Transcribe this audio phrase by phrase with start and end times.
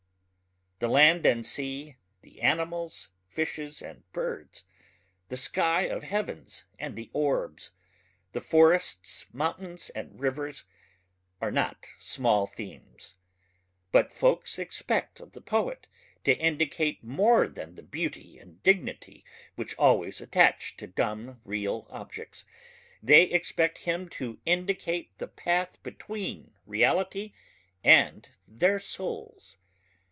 [0.79, 4.65] The land and sea, the animals fishes and birds,
[5.29, 7.69] the sky of heavens and the orbs,
[8.31, 10.63] the forests mountains and rivers,
[11.39, 13.15] are not small themes...
[13.91, 15.87] but folks expect of the poet
[16.23, 19.23] to indicate more than the beauty and dignity
[19.53, 22.43] which always attach to dumb real objects,...
[23.03, 27.33] they expect him to indicate the path between reality
[27.83, 29.57] and their souls.